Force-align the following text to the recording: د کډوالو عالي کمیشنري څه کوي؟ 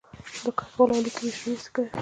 د 0.43 0.45
کډوالو 0.57 0.95
عالي 0.97 1.11
کمیشنري 1.17 1.55
څه 1.63 1.69
کوي؟ 1.73 1.87